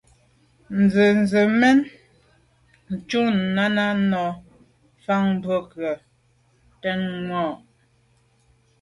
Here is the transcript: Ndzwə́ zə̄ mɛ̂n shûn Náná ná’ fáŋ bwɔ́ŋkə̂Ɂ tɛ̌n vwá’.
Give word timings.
Ndzwə́ 0.79 1.09
zə̄ 1.29 1.45
mɛ̂n 1.59 1.79
shûn 3.07 3.29
Náná 3.55 3.85
ná’ 4.11 4.21
fáŋ 5.03 5.23
bwɔ́ŋkə̂Ɂ 5.41 5.93
tɛ̌n 6.81 7.01
vwá’. 7.27 7.43